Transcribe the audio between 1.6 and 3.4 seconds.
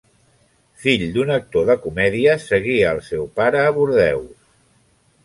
de comèdia segui al seu